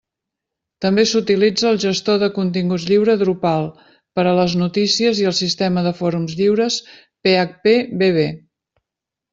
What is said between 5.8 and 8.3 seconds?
de fòrums lliure phpBB.